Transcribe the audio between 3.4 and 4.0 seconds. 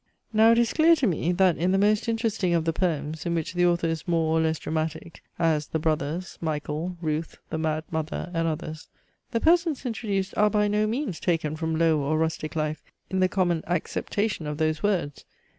the author